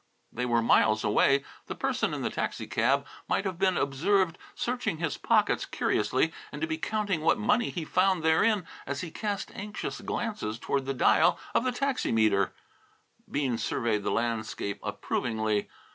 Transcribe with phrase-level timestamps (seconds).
[0.31, 1.43] They were miles away.
[1.67, 6.59] The person in the taxi cab might have been observed searching his pockets curiously, and
[6.59, 10.95] to be counting what money he found therein as he cast anxious glances toward the
[10.95, 12.51] dial of the taxi metre.
[13.29, 15.69] Bean surveyed the landscape approvingly.